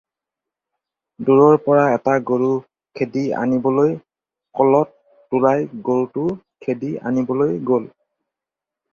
[1.25, 2.47] দূৰৰ পৰা এটা গৰু
[2.99, 3.91] খেদি আনিবলৈ
[4.61, 4.97] ক'লত,
[5.35, 6.23] তুলাই গৰুটো
[6.65, 7.87] খেদি আনিবলৈ গ'ল।